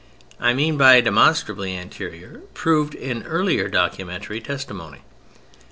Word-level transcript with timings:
I 0.39 0.53
mean 0.55 0.77
by 0.77 0.99
"demonstrably" 0.99 1.77
anterior, 1.77 2.41
proved 2.55 2.95
in 2.95 3.21
earlier 3.21 3.67
documentary 3.67 4.41
testimony. 4.41 5.01